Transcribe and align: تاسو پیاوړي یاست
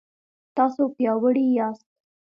تاسو 0.55 0.81
پیاوړي 0.95 1.45
یاست 1.57 1.87